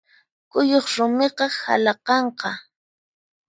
[0.51, 2.49] Kuyuq rumiqa halaqanqa.